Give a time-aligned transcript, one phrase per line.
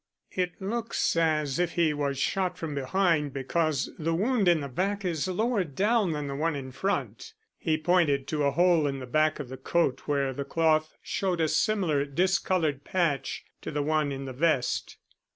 [0.31, 5.05] "It looks as if he was shot from behind, because the wound in the back
[5.05, 9.05] is lower down than the one in front." He pointed to a hole in the
[9.05, 14.11] back of the coat where the cloth showed a similar discoloured patch to the one
[14.11, 14.97] in the vest.